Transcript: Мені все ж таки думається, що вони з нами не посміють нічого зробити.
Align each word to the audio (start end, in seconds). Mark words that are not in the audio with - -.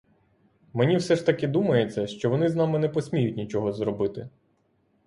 Мені 0.73 0.97
все 0.97 1.15
ж 1.15 1.25
таки 1.25 1.47
думається, 1.47 2.07
що 2.07 2.29
вони 2.29 2.49
з 2.49 2.55
нами 2.55 2.79
не 2.79 2.89
посміють 2.89 3.37
нічого 3.37 3.71
зробити. 3.71 4.29